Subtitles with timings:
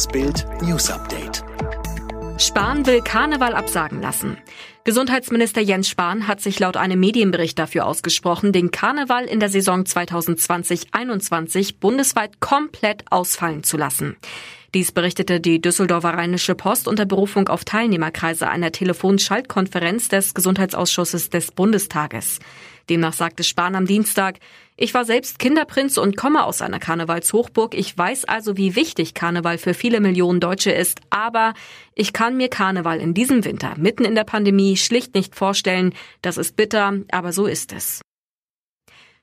[0.00, 1.44] Das Bild News Update.
[2.38, 4.38] Spahn will Karneval absagen lassen.
[4.84, 9.84] Gesundheitsminister Jens Spahn hat sich laut einem Medienbericht dafür ausgesprochen, den Karneval in der Saison
[9.84, 14.16] 2020-21 bundesweit komplett ausfallen zu lassen.
[14.72, 21.52] Dies berichtete die Düsseldorfer Rheinische Post unter Berufung auf Teilnehmerkreise einer Telefonschaltkonferenz des Gesundheitsausschusses des
[21.52, 22.38] Bundestages.
[22.88, 24.38] Demnach sagte Spahn am Dienstag,
[24.82, 27.74] ich war selbst Kinderprinz und komme aus einer Karnevalshochburg.
[27.74, 31.02] Ich weiß also, wie wichtig Karneval für viele Millionen Deutsche ist.
[31.10, 31.52] Aber
[31.94, 35.92] ich kann mir Karneval in diesem Winter, mitten in der Pandemie, schlicht nicht vorstellen.
[36.22, 38.00] Das ist bitter, aber so ist es.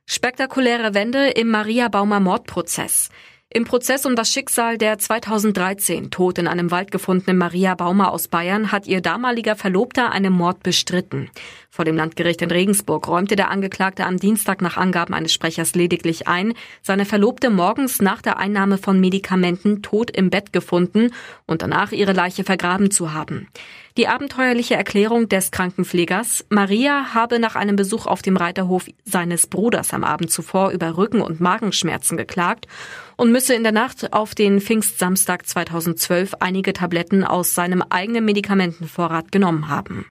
[0.06, 3.10] Spektakuläre Wende im Maria Baumer Mordprozess.
[3.50, 8.28] Im Prozess um das Schicksal der 2013 tot in einem Wald gefundenen Maria Baumer aus
[8.28, 11.32] Bayern hat ihr damaliger Verlobter einen Mord bestritten.
[11.78, 16.28] Vor dem Landgericht in Regensburg räumte der Angeklagte am Dienstag nach Angaben eines Sprechers lediglich
[16.28, 21.12] ein, seine Verlobte morgens nach der Einnahme von Medikamenten tot im Bett gefunden
[21.46, 23.48] und danach ihre Leiche vergraben zu haben.
[23.96, 29.94] Die abenteuerliche Erklärung des Krankenpflegers, Maria habe nach einem Besuch auf dem Reiterhof seines Bruders
[29.94, 32.66] am Abend zuvor über Rücken- und Magenschmerzen geklagt
[33.18, 39.32] und müsse in der Nacht auf den Pfingstsamstag 2012 einige Tabletten aus seinem eigenen Medikamentenvorrat
[39.32, 40.08] genommen haben.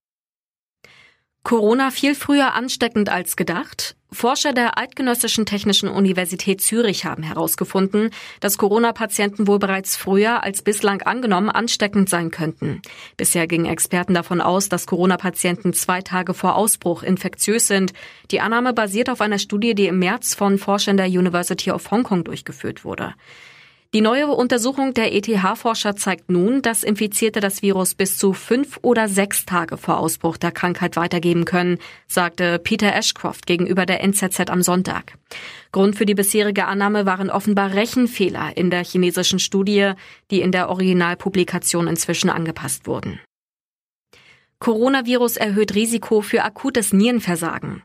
[1.47, 3.95] Corona viel früher ansteckend als gedacht?
[4.11, 11.03] Forscher der Eidgenössischen Technischen Universität Zürich haben herausgefunden, dass Corona-Patienten wohl bereits früher als bislang
[11.03, 12.83] angenommen ansteckend sein könnten.
[13.17, 17.93] Bisher gingen Experten davon aus, dass Corona-Patienten zwei Tage vor Ausbruch infektiös sind.
[18.33, 22.03] Die Annahme basiert auf einer Studie, die im März von Forschern der University of Hong
[22.03, 23.15] Kong durchgeführt wurde.
[23.95, 29.09] Die neue Untersuchung der ETH-Forscher zeigt nun, dass Infizierte das Virus bis zu fünf oder
[29.09, 34.63] sechs Tage vor Ausbruch der Krankheit weitergeben können, sagte Peter Ashcroft gegenüber der NZZ am
[34.63, 35.15] Sonntag.
[35.71, 39.93] Grund für die bisherige Annahme waren offenbar Rechenfehler in der chinesischen Studie,
[40.31, 43.21] die in der Originalpublikation inzwischen angepasst wurden.
[44.59, 47.83] Coronavirus erhöht Risiko für akutes Nierenversagen.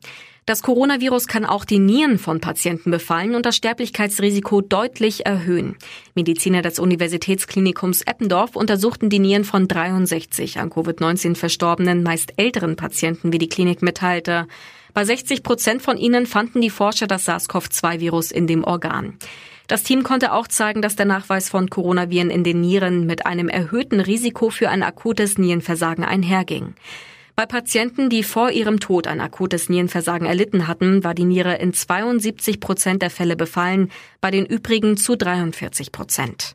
[0.48, 5.76] Das Coronavirus kann auch die Nieren von Patienten befallen und das Sterblichkeitsrisiko deutlich erhöhen.
[6.16, 13.32] Mediziner des Universitätsklinikums Eppendorf untersuchten die Nieren von 63 an Covid-19 verstorbenen, meist älteren Patienten,
[13.32, 14.48] wie die Klinik mitteilte.
[14.96, 19.14] Bei 60 Prozent von ihnen fanden die Forscher das SARS-CoV-2-Virus in dem Organ.
[19.68, 23.48] Das Team konnte auch zeigen, dass der Nachweis von Coronaviren in den Nieren mit einem
[23.48, 26.74] erhöhten Risiko für ein akutes Nierenversagen einherging.
[27.36, 31.74] Bei Patienten, die vor ihrem Tod ein akutes Nierenversagen erlitten hatten, war die Niere in
[31.74, 36.54] 72 Prozent der Fälle befallen, bei den übrigen zu 43 Prozent.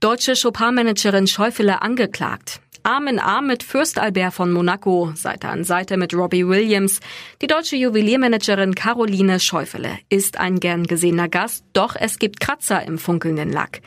[0.00, 2.60] Deutsche Chopin-Managerin Schäufele angeklagt.
[2.84, 6.98] Arm in Arm mit Fürst Albert von Monaco, Seite an Seite mit Robbie Williams.
[7.40, 12.98] Die deutsche Juweliermanagerin Caroline Schäufele ist ein gern gesehener Gast, doch es gibt Kratzer im
[12.98, 13.82] funkelnden Lack.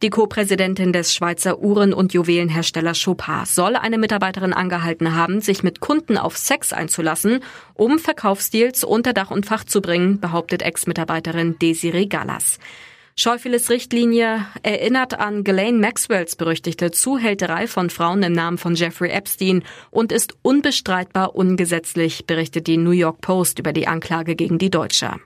[0.00, 5.80] Die Co-Präsidentin des Schweizer Uhren- und Juwelenherstellers Chopin soll eine Mitarbeiterin angehalten haben, sich mit
[5.80, 7.40] Kunden auf Sex einzulassen,
[7.74, 12.60] um Verkaufsdeals unter Dach und Fach zu bringen, behauptet Ex-Mitarbeiterin Desiree Gallas.
[13.16, 19.64] Schäufeles Richtlinie erinnert an Ghislaine Maxwells berüchtigte Zuhälterei von Frauen im Namen von Jeffrey Epstein
[19.90, 25.16] und ist unbestreitbar ungesetzlich, berichtet die New York Post über die Anklage gegen die Deutsche.